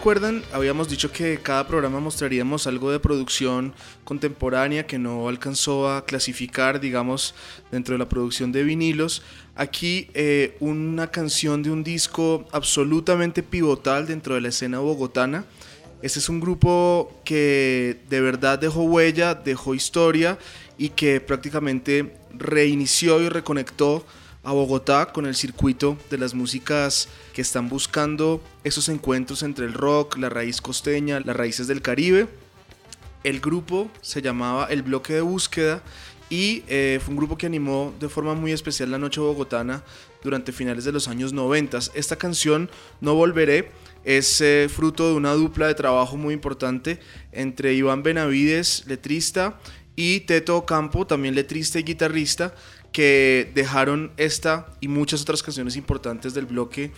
recuerdan, 0.06 0.44
habíamos 0.54 0.88
dicho 0.88 1.12
que 1.12 1.39
cada 1.41 1.65
programa 1.65 2.00
mostraríamos 2.00 2.68
algo 2.68 2.91
de 2.91 3.00
producción 3.00 3.74
contemporánea 4.04 4.86
que 4.86 5.00
no 5.00 5.28
alcanzó 5.28 5.89
a 5.89 6.06
clasificar, 6.06 6.80
digamos, 6.80 7.34
dentro 7.72 7.96
de 7.96 7.98
la 7.98 8.08
producción 8.08 8.52
de 8.52 8.62
vinilos. 8.62 9.24
Aquí 9.56 10.08
eh, 10.13 10.58
una 10.60 11.08
canción 11.08 11.63
de 11.63 11.72
un 11.72 11.84
disco 11.84 12.46
absolutamente 12.52 13.41
pivotal 13.41 14.06
dentro 14.06 14.36
de 14.36 14.41
la 14.41 14.50
escena 14.50 14.78
bogotana. 14.78 15.44
Este 16.04 16.20
es 16.20 16.30
un 16.30 16.39
grupo 16.39 17.20
que 17.26 17.98
de 18.08 18.22
verdad 18.22 18.60
dejó 18.60 18.84
huella, 18.84 19.34
dejó 19.34 19.74
historia 19.74 20.38
y 20.78 20.89
que 20.89 21.20
prácticamente 21.20 22.13
reinició 22.32 23.22
y 23.22 23.30
reconectó 23.30 24.06
a 24.45 24.53
Bogotá 24.53 25.12
con 25.12 25.25
el 25.25 25.36
circuito 25.36 25.97
de 26.10 26.19
las 26.19 26.34
músicas 26.34 27.10
que 27.34 27.41
están 27.41 27.67
buscando 27.67 28.41
esos 28.63 28.88
encuentros 28.89 29.43
entre 29.43 29.65
el 29.65 29.73
rock, 29.73 30.17
la 30.17 30.29
raíz 30.29 30.62
costeña, 30.62 31.19
las 31.19 31.36
raíces 31.36 31.67
del 31.67 31.81
Caribe. 31.81 32.27
El 33.23 33.39
grupo 33.39 33.89
se 34.01 34.21
llamaba 34.21 34.67
El 34.67 34.84
Bloque 34.84 35.13
de 35.13 35.21
Búsqueda 35.21 35.81
y 36.29 36.63
eh, 36.67 36.99
fue 37.03 37.12
un 37.12 37.17
grupo 37.17 37.38
que 37.38 37.47
animó 37.47 37.93
de 37.99 38.08
forma 38.08 38.36
muy 38.36 38.51
especial 38.51 38.91
la 38.91 38.99
noche 38.99 39.19
bogotana 39.19 39.84
durante 40.23 40.51
finales 40.51 40.86
de 40.86 40.91
los 40.91 41.08
años 41.08 41.34
90. 41.34 41.79
Esta 41.95 42.15
canción, 42.15 42.69
No 43.01 43.15
Volveré, 43.15 43.71
es 44.03 44.41
eh, 44.41 44.67
fruto 44.69 45.08
de 45.10 45.15
una 45.15 45.34
dupla 45.34 45.67
de 45.67 45.73
trabajo 45.73 46.17
muy 46.17 46.36
importante 46.36 46.99
entre 47.31 47.73
Iván 47.73 48.03
Benavides, 48.03 48.86
letrista, 48.86 49.60
y 49.95 50.21
Teto 50.21 50.58
Ocampo, 50.58 51.08
también 51.08 51.36
letrista 51.36 51.79
y 51.79 51.84
guitarrista, 51.84 52.53
que 52.91 53.51
dejaron 53.53 54.12
esta 54.17 54.67
y 54.79 54.88
muchas 54.88 55.21
otras 55.21 55.43
canciones 55.43 55.75
importantes 55.75 56.34
del 56.34 56.45
bloque 56.45 56.91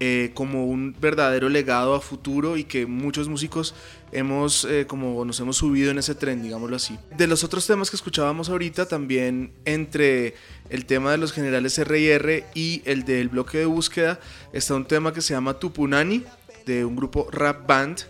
eh, 0.00 0.30
como 0.34 0.66
un 0.66 0.94
verdadero 1.00 1.48
legado 1.48 1.92
a 1.94 2.00
futuro 2.00 2.56
y 2.56 2.62
que 2.62 2.86
muchos 2.86 3.28
músicos 3.28 3.74
hemos 4.12 4.64
eh, 4.64 4.86
como 4.86 5.24
nos 5.24 5.40
hemos 5.40 5.56
subido 5.56 5.90
en 5.90 5.98
ese 5.98 6.14
tren, 6.14 6.40
digámoslo 6.40 6.76
así. 6.76 6.96
De 7.16 7.26
los 7.26 7.42
otros 7.42 7.66
temas 7.66 7.90
que 7.90 7.96
escuchábamos 7.96 8.48
ahorita, 8.48 8.86
también 8.86 9.52
entre 9.64 10.34
el 10.70 10.86
tema 10.86 11.10
de 11.10 11.18
los 11.18 11.32
generales 11.32 11.76
R&R 11.78 12.44
y 12.54 12.80
el 12.84 13.04
del 13.04 13.28
bloque 13.28 13.58
de 13.58 13.64
búsqueda, 13.64 14.20
está 14.52 14.76
un 14.76 14.84
tema 14.84 15.12
que 15.12 15.20
se 15.20 15.34
llama 15.34 15.58
Tupunani, 15.58 16.22
de 16.64 16.84
un 16.84 16.94
grupo 16.94 17.26
rap 17.32 17.66
band. 17.66 18.02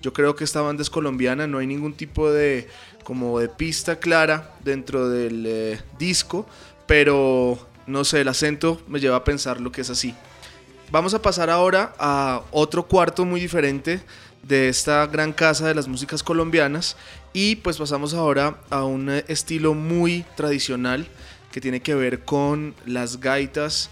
Yo 0.00 0.12
creo 0.12 0.36
que 0.36 0.44
esta 0.44 0.60
banda 0.60 0.82
es 0.82 0.90
colombiana, 0.90 1.48
no 1.48 1.58
hay 1.58 1.66
ningún 1.66 1.94
tipo 1.94 2.30
de 2.30 2.68
como 3.04 3.38
de 3.38 3.48
pista 3.48 3.96
clara 3.96 4.54
dentro 4.64 5.08
del 5.08 5.44
eh, 5.46 5.80
disco, 5.98 6.46
pero 6.86 7.58
no 7.86 8.04
sé, 8.04 8.20
el 8.20 8.28
acento 8.28 8.80
me 8.88 9.00
lleva 9.00 9.16
a 9.16 9.24
pensar 9.24 9.60
lo 9.60 9.72
que 9.72 9.80
es 9.80 9.90
así. 9.90 10.14
Vamos 10.90 11.14
a 11.14 11.22
pasar 11.22 11.48
ahora 11.48 11.94
a 11.98 12.42
otro 12.50 12.86
cuarto 12.86 13.24
muy 13.24 13.40
diferente 13.40 14.02
de 14.42 14.68
esta 14.68 15.06
gran 15.06 15.32
casa 15.32 15.66
de 15.66 15.74
las 15.74 15.88
músicas 15.88 16.22
colombianas 16.22 16.96
y 17.32 17.56
pues 17.56 17.78
pasamos 17.78 18.12
ahora 18.12 18.58
a 18.70 18.84
un 18.84 19.08
estilo 19.28 19.74
muy 19.74 20.24
tradicional 20.36 21.06
que 21.50 21.60
tiene 21.60 21.80
que 21.80 21.94
ver 21.94 22.24
con 22.24 22.74
las 22.84 23.20
gaitas 23.20 23.88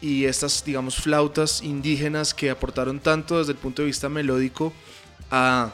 y 0.00 0.24
estas 0.24 0.64
digamos 0.64 0.96
flautas 0.96 1.62
indígenas 1.62 2.34
que 2.34 2.50
aportaron 2.50 2.98
tanto 2.98 3.38
desde 3.38 3.52
el 3.52 3.58
punto 3.58 3.82
de 3.82 3.86
vista 3.86 4.08
melódico 4.08 4.72
a 5.30 5.70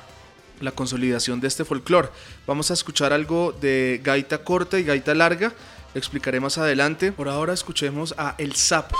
la 0.60 0.72
consolidación 0.72 1.40
de 1.40 1.48
este 1.48 1.64
folclore. 1.64 2.08
Vamos 2.46 2.70
a 2.70 2.74
escuchar 2.74 3.12
algo 3.12 3.52
de 3.60 4.00
gaita 4.02 4.38
corta 4.38 4.78
y 4.78 4.84
gaita 4.84 5.14
larga, 5.14 5.52
lo 5.94 5.98
explicaré 5.98 6.40
más 6.40 6.58
adelante. 6.58 7.12
Por 7.12 7.28
ahora 7.28 7.52
escuchemos 7.52 8.14
a 8.18 8.34
El 8.38 8.54
Sapo. 8.54 8.96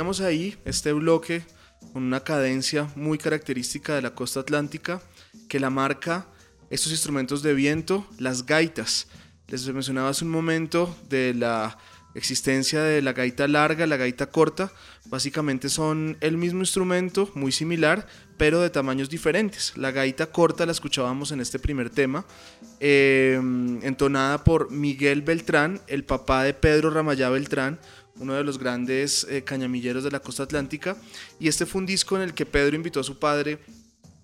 Teníamos 0.00 0.22
ahí 0.22 0.56
este 0.64 0.94
bloque 0.94 1.42
con 1.92 2.04
una 2.04 2.20
cadencia 2.20 2.88
muy 2.96 3.18
característica 3.18 3.94
de 3.94 4.00
la 4.00 4.14
costa 4.14 4.40
atlántica 4.40 5.02
que 5.46 5.60
la 5.60 5.68
marca 5.68 6.24
estos 6.70 6.90
instrumentos 6.90 7.42
de 7.42 7.52
viento, 7.52 8.06
las 8.18 8.46
gaitas. 8.46 9.08
Les 9.48 9.66
mencionaba 9.66 10.08
hace 10.08 10.24
un 10.24 10.30
momento 10.30 10.96
de 11.10 11.34
la 11.34 11.76
existencia 12.14 12.82
de 12.82 13.02
la 13.02 13.12
gaita 13.12 13.46
larga, 13.46 13.86
la 13.86 13.98
gaita 13.98 14.30
corta. 14.30 14.72
Básicamente 15.06 15.68
son 15.68 16.16
el 16.20 16.38
mismo 16.38 16.60
instrumento, 16.60 17.30
muy 17.34 17.52
similar, 17.52 18.06
pero 18.36 18.60
de 18.62 18.70
tamaños 18.70 19.10
diferentes. 19.10 19.76
La 19.76 19.90
gaita 19.90 20.26
corta 20.26 20.64
la 20.66 20.72
escuchábamos 20.72 21.30
en 21.32 21.40
este 21.40 21.58
primer 21.58 21.90
tema, 21.90 22.24
eh, 22.80 23.38
entonada 23.82 24.44
por 24.44 24.70
Miguel 24.70 25.22
Beltrán, 25.22 25.80
el 25.88 26.04
papá 26.04 26.42
de 26.44 26.54
Pedro 26.54 26.90
Ramayá 26.90 27.28
Beltrán, 27.28 27.78
uno 28.20 28.34
de 28.34 28.44
los 28.44 28.58
grandes 28.58 29.26
eh, 29.28 29.42
cañamilleros 29.42 30.04
de 30.04 30.10
la 30.10 30.20
costa 30.20 30.44
atlántica. 30.44 30.96
Y 31.40 31.48
este 31.48 31.66
fue 31.66 31.80
un 31.80 31.86
disco 31.86 32.16
en 32.16 32.22
el 32.22 32.34
que 32.34 32.46
Pedro 32.46 32.76
invitó 32.76 33.00
a 33.00 33.04
su 33.04 33.18
padre 33.18 33.58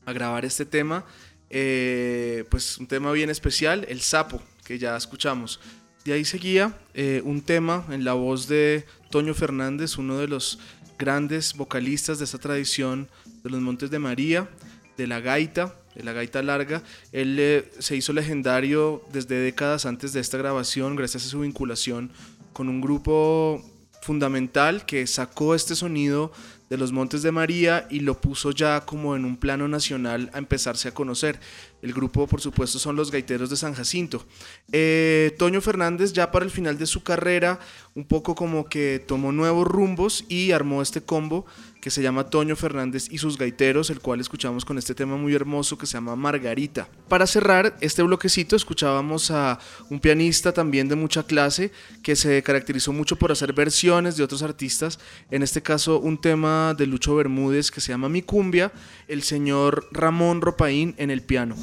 a 0.04 0.12
grabar 0.12 0.44
este 0.44 0.64
tema, 0.64 1.04
eh, 1.50 2.44
pues 2.50 2.78
un 2.78 2.86
tema 2.86 3.10
bien 3.12 3.30
especial, 3.30 3.84
El 3.88 4.00
Sapo, 4.00 4.40
que 4.64 4.78
ya 4.78 4.96
escuchamos. 4.96 5.58
De 6.04 6.12
ahí 6.12 6.24
seguía 6.24 6.78
eh, 6.94 7.22
un 7.24 7.42
tema 7.42 7.84
en 7.90 8.04
la 8.04 8.12
voz 8.12 8.46
de 8.46 8.84
Toño 9.10 9.34
Fernández, 9.34 9.98
uno 9.98 10.18
de 10.18 10.28
los 10.28 10.60
grandes 10.98 11.54
vocalistas 11.54 12.18
de 12.18 12.24
esta 12.26 12.38
tradición 12.38 13.08
de 13.42 13.50
los 13.50 13.60
Montes 13.60 13.90
de 13.90 13.98
María, 13.98 14.48
de 14.96 15.06
la 15.06 15.20
gaita, 15.20 15.74
de 15.94 16.04
la 16.04 16.12
gaita 16.12 16.42
larga. 16.42 16.82
Él 17.12 17.66
se 17.78 17.96
hizo 17.96 18.12
legendario 18.12 19.02
desde 19.12 19.40
décadas 19.40 19.86
antes 19.86 20.12
de 20.12 20.20
esta 20.20 20.38
grabación 20.38 20.94
gracias 20.94 21.26
a 21.26 21.28
su 21.28 21.40
vinculación 21.40 22.10
con 22.52 22.68
un 22.68 22.80
grupo 22.80 23.62
fundamental 24.06 24.86
que 24.86 25.06
sacó 25.08 25.56
este 25.56 25.74
sonido 25.74 26.30
de 26.70 26.76
los 26.76 26.92
Montes 26.92 27.22
de 27.22 27.32
María 27.32 27.86
y 27.90 28.00
lo 28.00 28.20
puso 28.20 28.52
ya 28.52 28.84
como 28.86 29.16
en 29.16 29.24
un 29.24 29.36
plano 29.36 29.66
nacional 29.68 30.30
a 30.32 30.38
empezarse 30.38 30.88
a 30.88 30.94
conocer. 30.94 31.38
El 31.82 31.92
grupo, 31.92 32.26
por 32.26 32.40
supuesto, 32.40 32.78
son 32.78 32.96
los 32.96 33.10
Gaiteros 33.10 33.50
de 33.50 33.56
San 33.56 33.74
Jacinto. 33.74 34.24
Eh, 34.72 35.34
Toño 35.38 35.60
Fernández 35.60 36.12
ya 36.12 36.30
para 36.30 36.44
el 36.44 36.50
final 36.50 36.78
de 36.78 36.86
su 36.86 37.02
carrera, 37.02 37.58
un 37.94 38.04
poco 38.04 38.34
como 38.34 38.68
que 38.68 39.04
tomó 39.04 39.32
nuevos 39.32 39.66
rumbos 39.66 40.24
y 40.28 40.52
armó 40.52 40.82
este 40.82 41.00
combo 41.00 41.46
que 41.86 41.90
se 41.92 42.02
llama 42.02 42.24
Toño 42.24 42.56
Fernández 42.56 43.06
y 43.12 43.18
sus 43.18 43.38
gaiteros, 43.38 43.90
el 43.90 44.00
cual 44.00 44.18
escuchamos 44.18 44.64
con 44.64 44.76
este 44.76 44.92
tema 44.92 45.16
muy 45.16 45.36
hermoso 45.36 45.78
que 45.78 45.86
se 45.86 45.92
llama 45.92 46.16
Margarita. 46.16 46.88
Para 47.08 47.28
cerrar 47.28 47.76
este 47.80 48.02
bloquecito 48.02 48.56
escuchábamos 48.56 49.30
a 49.30 49.60
un 49.88 50.00
pianista 50.00 50.52
también 50.52 50.88
de 50.88 50.96
mucha 50.96 51.22
clase 51.22 51.70
que 52.02 52.16
se 52.16 52.42
caracterizó 52.42 52.92
mucho 52.92 53.14
por 53.14 53.30
hacer 53.30 53.52
versiones 53.52 54.16
de 54.16 54.24
otros 54.24 54.42
artistas, 54.42 54.98
en 55.30 55.44
este 55.44 55.62
caso 55.62 56.00
un 56.00 56.20
tema 56.20 56.74
de 56.76 56.88
Lucho 56.88 57.14
Bermúdez 57.14 57.70
que 57.70 57.80
se 57.80 57.92
llama 57.92 58.08
Mi 58.08 58.20
Cumbia, 58.20 58.72
el 59.06 59.22
señor 59.22 59.86
Ramón 59.92 60.40
Ropaín 60.40 60.96
en 60.98 61.12
el 61.12 61.22
piano. 61.22 61.54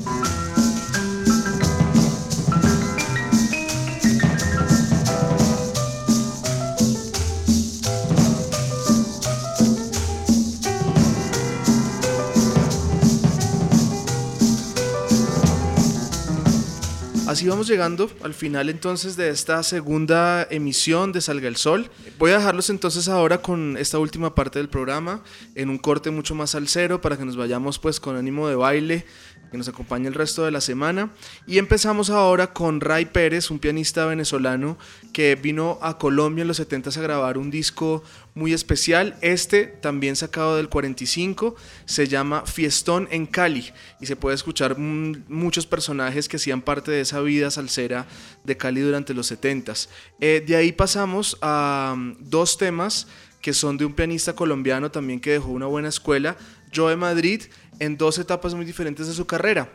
Así 17.25 17.47
vamos 17.47 17.67
llegando 17.67 18.11
al 18.21 18.33
final 18.33 18.69
entonces 18.69 19.15
de 19.15 19.29
esta 19.29 19.63
segunda 19.63 20.45
emisión 20.51 21.13
de 21.13 21.21
Salga 21.21 21.47
el 21.47 21.55
Sol. 21.55 21.89
Voy 22.19 22.31
a 22.31 22.37
dejarlos 22.37 22.69
entonces 22.69 23.07
ahora 23.07 23.41
con 23.41 23.77
esta 23.77 23.97
última 23.97 24.35
parte 24.35 24.59
del 24.59 24.67
programa 24.67 25.23
en 25.55 25.69
un 25.69 25.77
corte 25.77 26.11
mucho 26.11 26.35
más 26.35 26.53
al 26.53 26.67
cero 26.67 26.99
para 26.99 27.15
que 27.15 27.23
nos 27.23 27.37
vayamos 27.37 27.79
pues 27.79 28.01
con 28.01 28.17
ánimo 28.17 28.49
de 28.49 28.55
baile, 28.55 29.05
que 29.49 29.57
nos 29.57 29.69
acompañe 29.69 30.09
el 30.09 30.15
resto 30.15 30.43
de 30.43 30.51
la 30.51 30.59
semana. 30.59 31.11
Y 31.47 31.59
empezamos 31.59 32.09
ahora 32.09 32.53
con 32.53 32.81
Ray 32.81 33.05
Pérez, 33.05 33.51
un 33.51 33.59
pianista 33.59 34.05
venezolano 34.05 34.77
que 35.13 35.35
vino 35.35 35.79
a 35.81 35.97
Colombia 35.97 36.41
en 36.41 36.49
los 36.49 36.57
70 36.57 36.89
a 36.89 37.03
grabar 37.03 37.37
un 37.37 37.49
disco 37.49 38.03
muy 38.35 38.53
especial. 38.53 39.17
Este 39.21 39.65
también 39.65 40.15
sacado 40.15 40.57
del 40.57 40.69
45, 40.69 41.55
se 41.85 42.07
llama 42.07 42.45
Fiestón 42.45 43.07
en 43.11 43.25
Cali 43.25 43.71
y 44.01 44.05
se 44.05 44.15
puede 44.15 44.35
escuchar 44.35 44.77
muchos 44.77 45.65
personajes 45.65 46.27
que 46.27 46.37
hacían 46.37 46.61
parte 46.61 46.91
de 46.91 47.01
esa 47.01 47.21
vida 47.21 47.51
salsera 47.51 48.07
de 48.43 48.57
Cali 48.57 48.81
durante 48.81 49.13
los 49.13 49.31
70s. 49.31 49.89
Eh, 50.19 50.43
de 50.45 50.55
ahí 50.55 50.71
pasamos 50.71 51.37
a 51.41 51.95
mm, 51.97 52.17
dos 52.19 52.57
temas 52.57 53.07
que 53.41 53.53
son 53.53 53.77
de 53.77 53.85
un 53.85 53.93
pianista 53.93 54.33
colombiano 54.33 54.89
también 54.89 55.19
que 55.19 55.31
dejó 55.31 55.49
una 55.51 55.65
buena 55.65 55.89
escuela, 55.89 56.37
Joe 56.73 56.95
Madrid, 56.95 57.43
en 57.79 57.97
dos 57.97 58.17
etapas 58.17 58.53
muy 58.55 58.65
diferentes 58.65 59.05
de 59.07 59.13
su 59.13 59.25
carrera. 59.25 59.69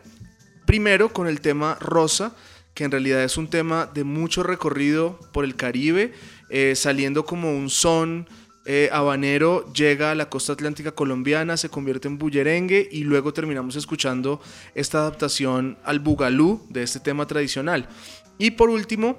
Primero 0.66 1.12
con 1.12 1.28
el 1.28 1.42
tema 1.42 1.76
Rosa, 1.78 2.34
que 2.72 2.84
en 2.84 2.90
realidad 2.90 3.22
es 3.22 3.36
un 3.36 3.50
tema 3.50 3.86
de 3.92 4.04
mucho 4.04 4.42
recorrido 4.42 5.18
por 5.32 5.44
el 5.44 5.54
Caribe, 5.54 6.14
eh, 6.48 6.74
saliendo 6.76 7.26
como 7.26 7.54
un 7.54 7.68
son 7.68 8.26
eh, 8.70 8.90
habanero, 8.92 9.72
llega 9.72 10.10
a 10.10 10.14
la 10.14 10.28
costa 10.28 10.52
atlántica 10.52 10.92
colombiana, 10.92 11.56
se 11.56 11.70
convierte 11.70 12.06
en 12.06 12.18
bullerengue 12.18 12.86
y 12.92 13.02
luego 13.02 13.32
terminamos 13.32 13.76
escuchando 13.76 14.42
esta 14.74 14.98
adaptación 14.98 15.78
al 15.84 16.00
bugalú 16.00 16.60
de 16.68 16.82
este 16.82 17.00
tema 17.00 17.26
tradicional. 17.26 17.88
Y 18.36 18.50
por 18.50 18.68
último, 18.68 19.16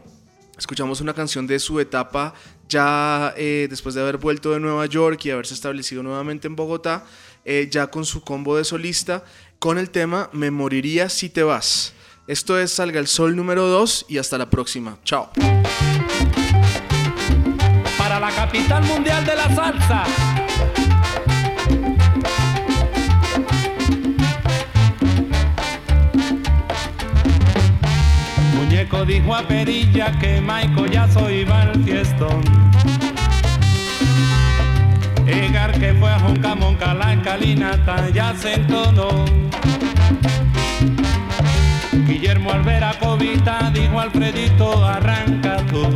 escuchamos 0.56 1.02
una 1.02 1.16
canción 1.16 1.48
de 1.48 1.58
su 1.58 1.80
etapa 1.80 2.36
ya 2.68 3.34
eh, 3.38 3.66
después 3.72 3.96
de 3.96 4.02
haber 4.02 4.18
vuelto 4.18 4.52
de 4.52 4.60
Nueva 4.60 4.86
York 4.86 5.26
y 5.26 5.32
haberse 5.32 5.56
establecido 5.56 6.04
nuevamente 6.04 6.48
en 6.48 6.56
Bogotá, 6.56 7.04
eh, 7.44 7.68
ya 7.72 7.88
con 7.88 8.06
su 8.06 8.22
combo 8.22 8.56
de 8.56 8.64
solista, 8.64 9.24
con 9.58 9.80
el 9.80 9.90
tema 9.90 10.30
Me 10.32 10.52
moriría 10.52 11.10
si 11.10 11.28
te 11.28 11.42
vas. 11.42 11.96
Esto 12.28 12.60
es 12.60 12.72
Salga 12.72 13.00
el 13.00 13.08
Sol 13.08 13.36
número 13.36 13.68
2 13.68 14.06
y 14.10 14.20
hasta 14.20 14.38
la 14.38 14.48
próxima. 14.48 15.00
Chao. 15.04 15.32
La 18.20 18.32
capital 18.32 18.84
mundial 18.84 19.26
de 19.26 19.34
la 19.34 19.56
salsa. 19.56 20.04
Muñeco 28.56 29.06
dijo 29.06 29.34
a 29.34 29.48
Perilla 29.48 30.12
que 30.20 30.42
Maico 30.42 30.86
ya 30.86 31.08
soy 31.08 31.48
al 31.50 31.82
fiestón. 31.86 32.42
Egar 35.26 35.80
que 35.80 35.94
fue 35.94 36.12
a 36.12 36.20
Joncamonca, 36.20 36.94
la 36.94 37.14
escalinata 37.14 38.10
ya 38.10 38.36
se 38.36 38.56
entonó. 38.56 39.24
Guillermo 42.06 42.52
al 42.52 42.64
ver 42.64 42.84
a 42.84 43.00
Covita 43.00 43.72
dijo 43.74 43.98
Alfredito 43.98 44.86
arranca 44.86 45.58
tú. 45.68 45.88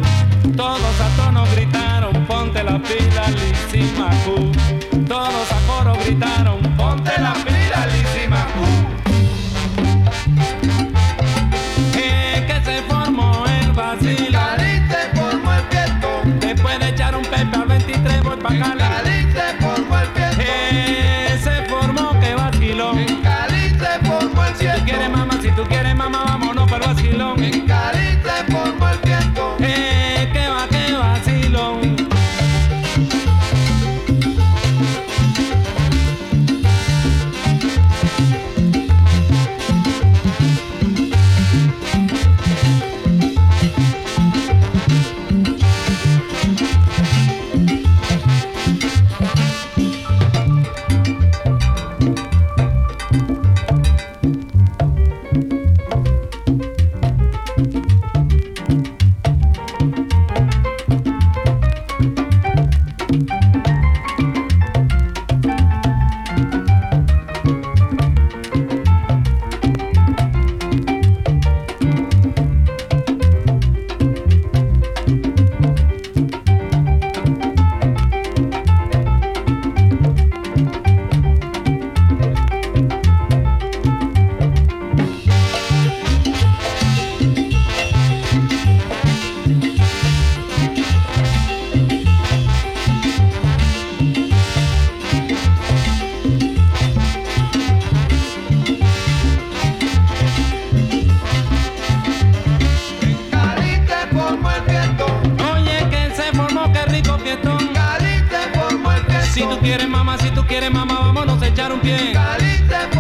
Si 109.34 109.42
tú 109.42 109.58
quieres 109.62 109.90
mamá, 109.90 110.16
si 110.20 110.30
tú 110.30 110.46
quieres 110.46 110.70
mamá, 110.70 111.00
vámonos 111.00 111.42
a 111.42 111.48
echar 111.48 111.74
un 111.74 111.80
pie. 111.80 112.14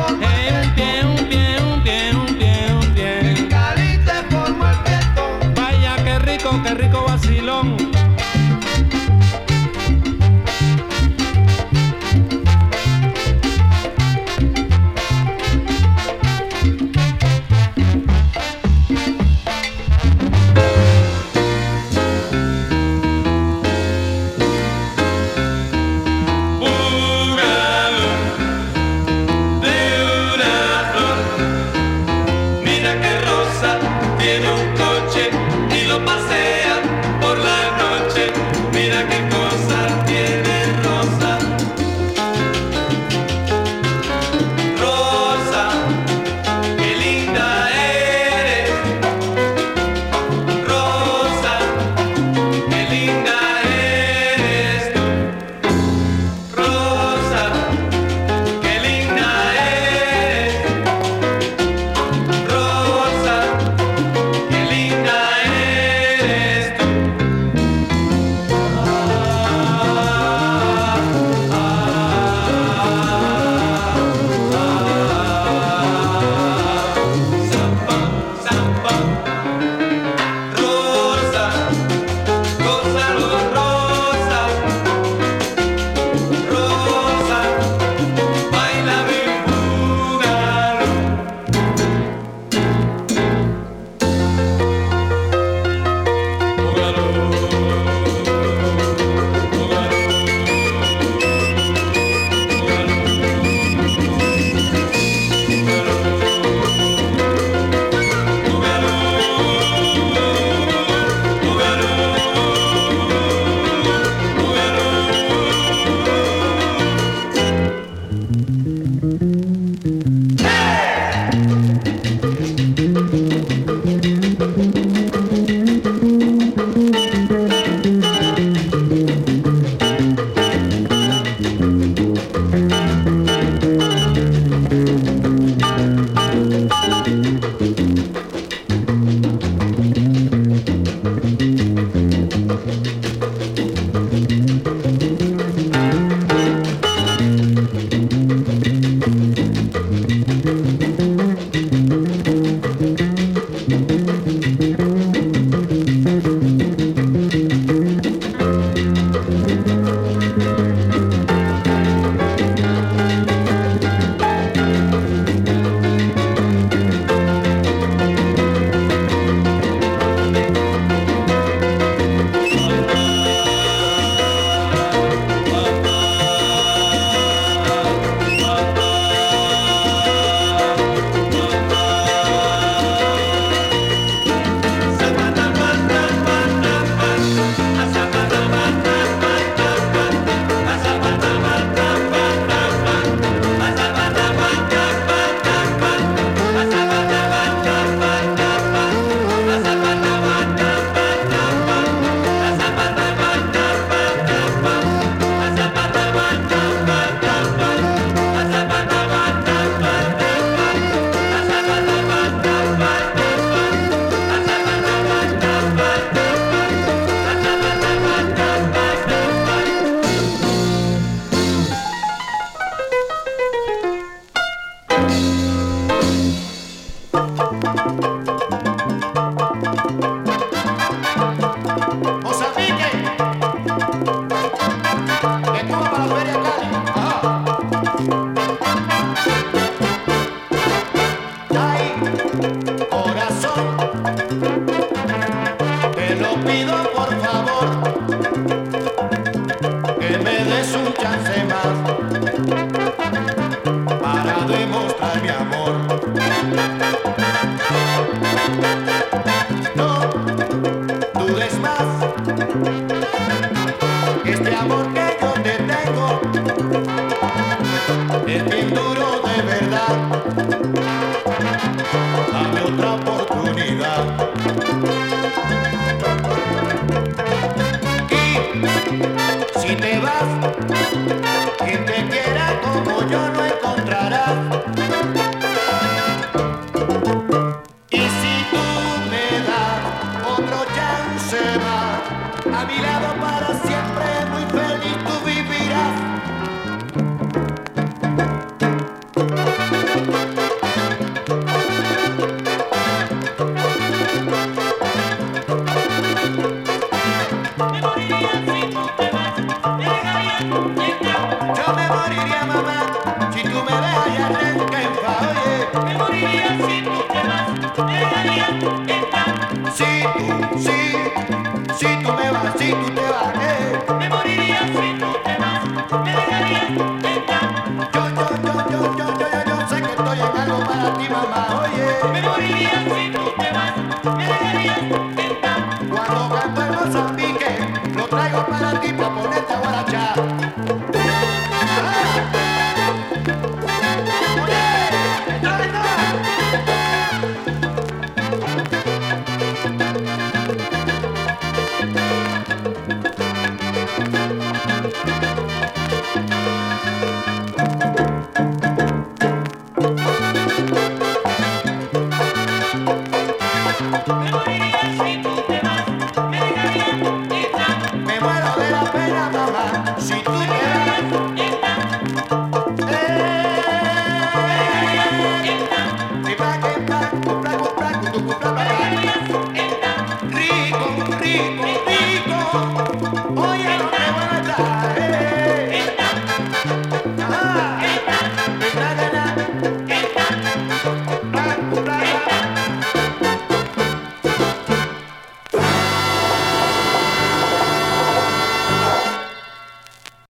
Un 0.09 0.73
pie. 0.73 0.92